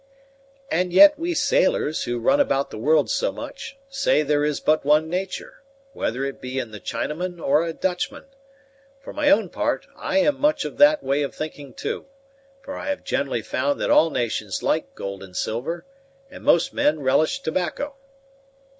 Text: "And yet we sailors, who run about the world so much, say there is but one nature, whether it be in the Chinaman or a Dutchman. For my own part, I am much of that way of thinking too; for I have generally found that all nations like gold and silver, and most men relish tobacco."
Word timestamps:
"And 0.71 0.91
yet 0.91 1.19
we 1.19 1.35
sailors, 1.35 2.05
who 2.05 2.17
run 2.17 2.39
about 2.39 2.71
the 2.71 2.79
world 2.79 3.07
so 3.11 3.31
much, 3.31 3.77
say 3.87 4.23
there 4.23 4.43
is 4.43 4.59
but 4.59 4.83
one 4.83 5.11
nature, 5.11 5.61
whether 5.93 6.25
it 6.25 6.41
be 6.41 6.57
in 6.57 6.71
the 6.71 6.79
Chinaman 6.79 7.39
or 7.39 7.61
a 7.63 7.71
Dutchman. 7.71 8.25
For 8.99 9.13
my 9.13 9.29
own 9.29 9.49
part, 9.49 9.85
I 9.95 10.17
am 10.17 10.39
much 10.41 10.65
of 10.65 10.77
that 10.79 11.03
way 11.03 11.21
of 11.21 11.35
thinking 11.35 11.75
too; 11.75 12.07
for 12.63 12.75
I 12.75 12.89
have 12.89 13.03
generally 13.03 13.43
found 13.43 13.79
that 13.79 13.91
all 13.91 14.09
nations 14.09 14.63
like 14.63 14.95
gold 14.95 15.21
and 15.21 15.37
silver, 15.37 15.85
and 16.31 16.43
most 16.43 16.73
men 16.73 17.01
relish 17.01 17.39
tobacco." 17.41 17.93